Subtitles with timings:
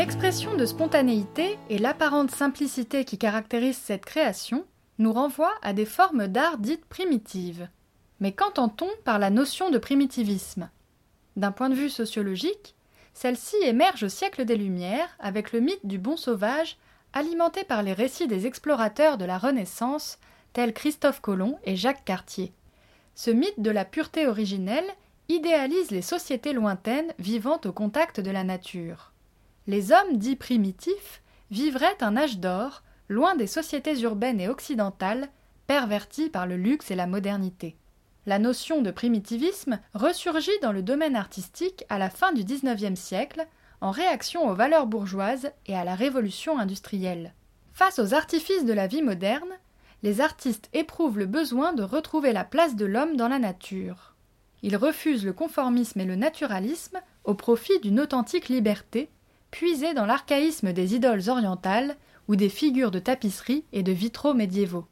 [0.00, 4.64] L'expression de spontanéité et l'apparente simplicité qui caractérisent cette création
[4.96, 7.68] nous renvoient à des formes d'art dites primitives.
[8.18, 10.70] Mais qu'entend-on par la notion de primitivisme?
[11.36, 12.74] D'un point de vue sociologique,
[13.12, 16.78] celle-ci émerge au siècle des Lumières avec le mythe du bon sauvage
[17.12, 20.18] alimenté par les récits des explorateurs de la Renaissance
[20.54, 22.54] tels Christophe Colomb et Jacques Cartier.
[23.14, 24.90] Ce mythe de la pureté originelle
[25.28, 29.09] idéalise les sociétés lointaines vivant au contact de la nature.
[29.70, 35.28] Les hommes dits primitifs vivraient un âge d'or, loin des sociétés urbaines et occidentales,
[35.68, 37.76] perverties par le luxe et la modernité.
[38.26, 43.46] La notion de primitivisme ressurgit dans le domaine artistique à la fin du XIXe siècle,
[43.80, 47.32] en réaction aux valeurs bourgeoises et à la révolution industrielle.
[47.72, 49.52] Face aux artifices de la vie moderne,
[50.02, 54.16] les artistes éprouvent le besoin de retrouver la place de l'homme dans la nature.
[54.62, 59.10] Ils refusent le conformisme et le naturalisme au profit d'une authentique liberté,
[59.50, 61.96] puisée dans l'archaïsme des idoles orientales
[62.28, 64.86] ou des figures de tapisserie et de vitraux médiévaux.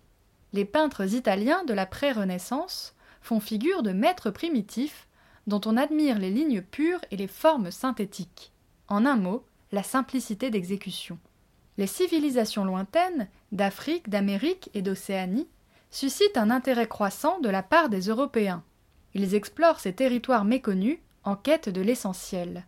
[0.52, 5.06] Les peintres italiens de la pré-Renaissance font figure de maîtres primitifs
[5.46, 8.52] dont on admire les lignes pures et les formes synthétiques.
[8.88, 11.18] En un mot, la simplicité d'exécution.
[11.76, 15.48] Les civilisations lointaines, d'Afrique, d'Amérique et d'Océanie,
[15.90, 18.62] suscitent un intérêt croissant de la part des Européens.
[19.14, 22.66] Ils explorent ces territoires méconnus en quête de l'essentiel.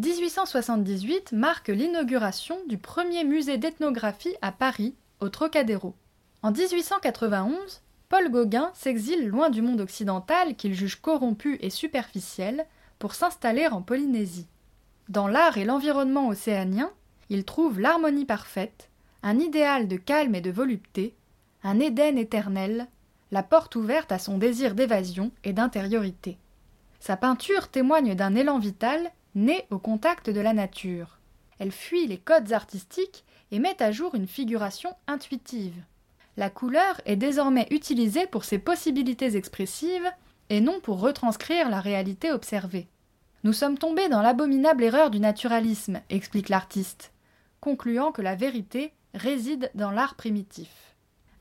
[0.00, 5.94] 1878 marque l'inauguration du premier musée d'ethnographie à Paris, au Trocadéro.
[6.42, 12.64] En 1891, Paul Gauguin s'exile loin du monde occidental qu'il juge corrompu et superficiel
[12.98, 14.46] pour s'installer en Polynésie.
[15.10, 16.90] Dans l'art et l'environnement océanien,
[17.28, 18.88] il trouve l'harmonie parfaite,
[19.22, 21.14] un idéal de calme et de volupté,
[21.62, 22.86] un Éden éternel,
[23.32, 26.38] la porte ouverte à son désir d'évasion et d'intériorité.
[27.00, 31.18] Sa peinture témoigne d'un élan vital né au contact de la nature.
[31.58, 35.82] Elle fuit les codes artistiques et met à jour une figuration intuitive.
[36.36, 40.10] La couleur est désormais utilisée pour ses possibilités expressives
[40.48, 42.88] et non pour retranscrire la réalité observée.
[43.44, 47.12] Nous sommes tombés dans l'abominable erreur du naturalisme, explique l'artiste,
[47.60, 50.94] concluant que la vérité réside dans l'art primitif.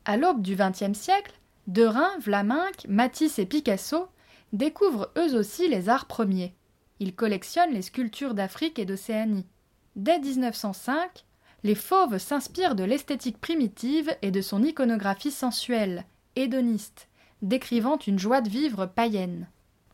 [0.05, 1.33] À l'aube du XXe siècle,
[1.67, 4.07] Derain, Vlaminck, Matisse et Picasso
[4.53, 6.55] découvrent eux aussi les arts premiers.
[6.99, 9.47] Ils collectionnent les sculptures d'Afrique et d'Océanie.
[9.95, 11.25] Dès 1905,
[11.63, 16.05] les fauves s'inspirent de l'esthétique primitive et de son iconographie sensuelle,
[16.35, 17.09] hédoniste,
[17.41, 19.47] décrivant une joie de vivre païenne.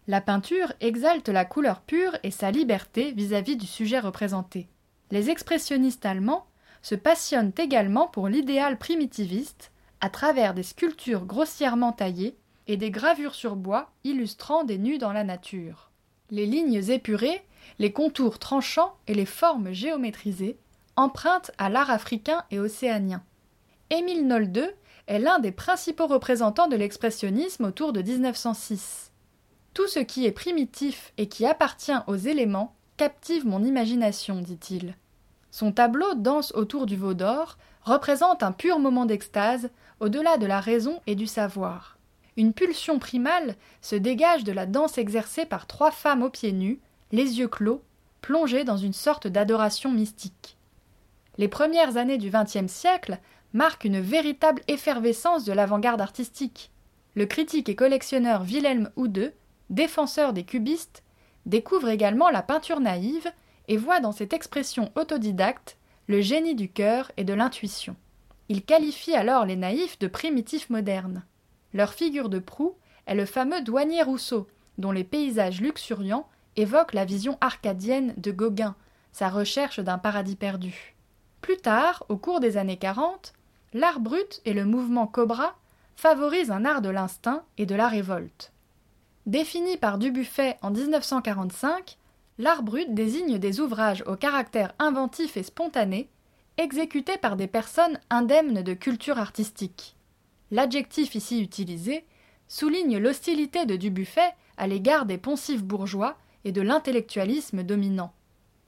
[0.08, 4.68] La peinture exalte la couleur pure et sa liberté vis-à-vis du sujet représenté.
[5.12, 6.46] Les expressionnistes allemands
[6.82, 12.38] se passionnent également pour l'idéal primitiviste à travers des sculptures grossièrement taillées
[12.68, 15.90] et des gravures sur bois illustrant des nus dans la nature.
[16.32, 17.44] Les lignes épurées,
[17.80, 20.58] les contours tranchants et les formes géométrisées
[20.96, 23.24] emprunte à l'art africain et océanien.
[23.90, 24.74] Émile Nolde
[25.08, 29.12] est l'un des principaux représentants de l'expressionnisme autour de 1906.
[29.74, 34.96] Tout ce qui est primitif et qui appartient aux éléments captive mon imagination, dit-il.
[35.52, 39.70] Son tableau Danse autour du veau d'or représente un pur moment d'extase,
[40.00, 41.95] au-delà de la raison et du savoir.
[42.38, 46.80] Une pulsion primale se dégage de la danse exercée par trois femmes aux pieds nus,
[47.12, 47.82] les yeux clos,
[48.22, 50.58] plongées dans une sorte d'adoration mystique.
[51.38, 53.20] Les premières années du XXe siècle
[53.54, 56.72] marquent une véritable effervescence de l'avant-garde artistique.
[57.16, 59.34] Le critique et collectionneur Wilhelm Houde,
[59.70, 61.04] défenseur des cubistes,
[61.46, 63.32] découvre également la peinture naïve
[63.68, 67.96] et voit dans cette expression autodidacte le génie du cœur et de l'intuition.
[68.50, 71.24] Il qualifie alors les naïfs de primitifs modernes.
[71.76, 72.74] Leur figure de proue
[73.06, 74.48] est le fameux douanier Rousseau,
[74.78, 76.26] dont les paysages luxuriants
[76.56, 78.76] évoquent la vision arcadienne de Gauguin,
[79.12, 80.96] sa recherche d'un paradis perdu.
[81.42, 83.34] Plus tard, au cours des années 40,
[83.74, 85.54] l'art brut et le mouvement Cobra
[85.98, 88.54] favorisent un art de l'instinct et de la révolte.
[89.26, 91.98] Défini par Dubuffet en 1945,
[92.38, 96.08] l'art brut désigne des ouvrages au caractère inventif et spontané,
[96.56, 99.95] exécutés par des personnes indemnes de culture artistique.
[100.52, 102.06] L'adjectif ici utilisé
[102.48, 108.14] souligne l'hostilité de Dubuffet à l'égard des poncifs bourgeois et de l'intellectualisme dominant.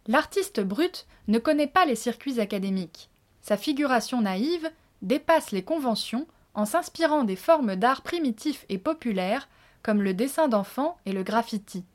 [0.07, 3.09] L'artiste brut ne connaît pas les circuits académiques.
[3.41, 4.69] Sa figuration naïve
[5.01, 9.47] dépasse les conventions en s'inspirant des formes d'art primitifs et populaires
[9.83, 11.85] comme le dessin d'enfants et le graffiti.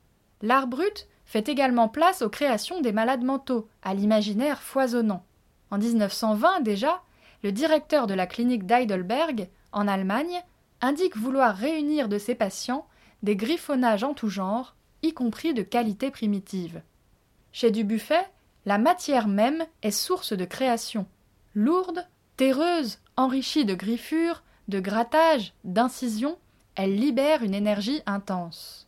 [0.41, 5.23] L'art brut fait également place aux créations des malades mentaux, à l'imaginaire foisonnant.
[5.71, 7.01] En 1920 déjà,
[7.43, 10.41] le directeur de la clinique d'Heidelberg, en Allemagne,
[10.81, 12.85] indique vouloir réunir de ses patients
[13.23, 16.81] des griffonnages en tout genre, y compris de qualité primitive.
[17.51, 18.27] Chez Dubuffet,
[18.65, 21.05] La matière même est source de création.
[21.53, 26.37] Lourde, terreuse, enrichie de griffures, de grattages, d'incisions,
[26.75, 28.87] elle libère une énergie intense.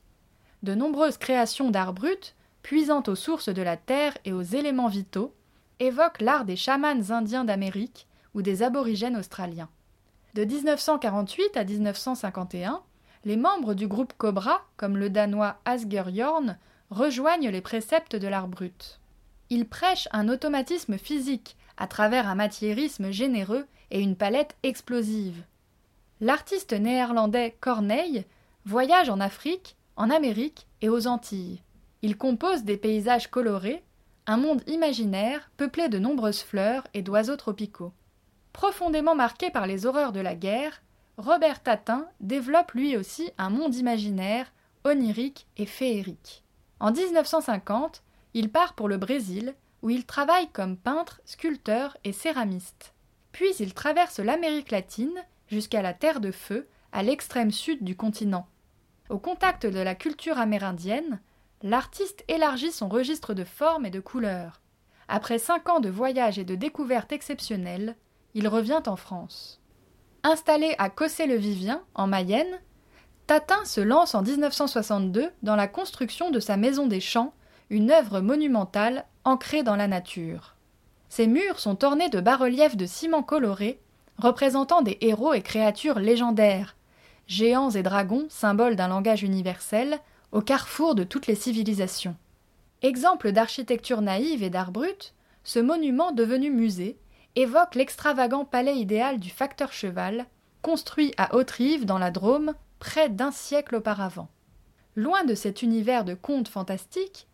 [0.63, 5.33] De nombreuses créations d'art brut, puisant aux sources de la terre et aux éléments vitaux,
[5.79, 9.69] évoquent l'art des chamans indiens d'Amérique ou des aborigènes australiens.
[10.35, 12.81] De 1948 à 1951,
[13.23, 16.57] les membres du groupe Cobra, comme le danois Asger Jorn,
[16.89, 18.99] rejoignent les préceptes de l'art brut.
[19.49, 25.41] Ils prêchent un automatisme physique à travers un matiérisme généreux et une palette explosive.
[26.19, 28.25] L'artiste néerlandais Corneille
[28.65, 31.61] voyage en Afrique, en Amérique et aux Antilles.
[32.01, 33.85] Il compose des paysages colorés,
[34.27, 37.93] un monde imaginaire peuplé de nombreuses fleurs et d'oiseaux tropicaux.
[38.55, 40.81] Profondément marqué par les horreurs de la guerre,
[41.17, 44.53] Robert Tatin développe lui aussi un monde imaginaire,
[44.85, 46.41] onirique et féerique.
[46.79, 48.01] En 1950,
[48.33, 52.93] il part pour le Brésil, où il travaille comme peintre, sculpteur et céramiste.
[53.33, 58.47] Puis il traverse l'Amérique latine jusqu'à la Terre de Feu, à l'extrême sud du continent.
[59.09, 61.19] Au contact de la culture amérindienne,
[61.61, 64.61] l'artiste élargit son registre de formes et de couleurs.
[65.09, 67.97] Après cinq ans de voyages et de découvertes exceptionnelles,
[68.35, 69.59] il revient en France.
[70.23, 72.59] Installé à Cossé-le-Vivien, en Mayenne,
[73.27, 77.33] Tatin se lance en 1962 dans la construction de sa Maison des Champs,
[77.71, 80.55] une œuvre monumentale ancrée dans la nature.
[81.09, 83.79] Ses murs sont ornés de bas-reliefs de ciment coloré
[84.17, 86.75] représentant des héros et créatures légendaires,
[87.27, 89.99] géants et dragons, symboles d'un langage universel,
[90.31, 92.15] au carrefour de toutes les civilisations.
[92.81, 96.97] Exemple d'architecture naïve et d'art brut, ce monument devenu musée
[97.35, 100.25] évoque l'extravagant palais idéal du facteur cheval,
[100.61, 104.29] construit à Haute-Rive dans la Drôme près d'un siècle auparavant.
[104.95, 107.27] Loin de cet univers de contes fantastiques,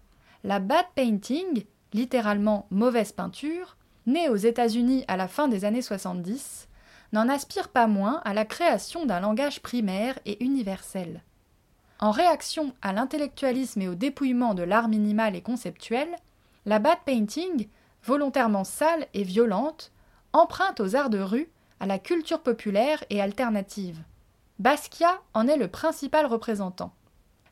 [0.44, 3.78] la bad painting, littéralement mauvaise peinture,
[4.08, 6.68] née aux États-Unis à la fin des années 70,
[7.14, 11.22] n'en aspire pas moins à la création d'un langage primaire et universel.
[12.00, 16.10] En réaction à l'intellectualisme et au dépouillement de l'art minimal et conceptuel,
[16.66, 17.68] la bad painting,
[18.04, 19.92] volontairement sale et violente,
[20.34, 21.50] emprunte aux arts de rue,
[21.80, 24.00] à la culture populaire et alternative.
[24.60, 26.94] Basquiat en est le principal représentant.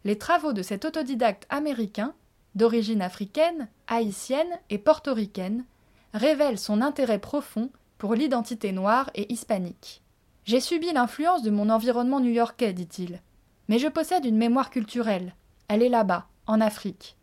[0.06, 2.14] Les travaux de cet autodidacte américain,
[2.56, 5.66] d'origine africaine, haïtienne et portoricaine,
[6.14, 10.02] révèlent son intérêt profond pour l'identité noire et hispanique.
[10.46, 13.22] J'ai subi l'influence de mon environnement new-yorkais, dit-il.
[13.68, 15.36] Mais je possède une mémoire culturelle.
[15.68, 17.18] Elle est là-bas, en Afrique.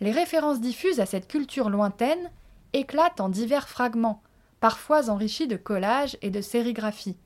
[0.00, 2.30] Les références diffuses à cette culture lointaine
[2.72, 4.22] éclatent en divers fragments,
[4.60, 7.16] parfois enrichis de collages et de sérigraphies.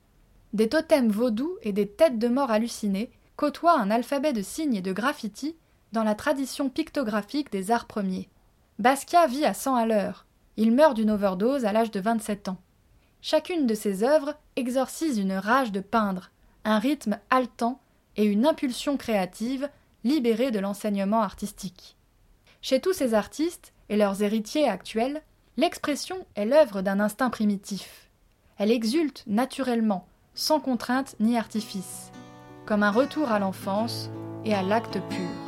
[0.53, 4.81] Des totems vaudous et des têtes de mort hallucinées côtoient un alphabet de signes et
[4.81, 5.55] de graffitis
[5.91, 8.29] dans la tradition pictographique des arts premiers.
[8.79, 10.25] Basquiat vit à cent à l'heure.
[10.57, 12.57] Il meurt d'une overdose à l'âge de 27 ans.
[13.21, 16.31] Chacune de ses œuvres exorcise une rage de peindre,
[16.63, 17.79] un rythme haletant
[18.15, 19.69] et une impulsion créative
[20.03, 21.97] libérée de l'enseignement artistique.
[22.61, 25.21] Chez tous ces artistes et leurs héritiers actuels,
[25.57, 28.09] l'expression est l'œuvre d'un instinct primitif.
[28.57, 32.11] Elle exulte naturellement, sans contrainte ni artifice,
[32.65, 34.09] comme un retour à l'enfance
[34.45, 35.46] et à l'acte pur.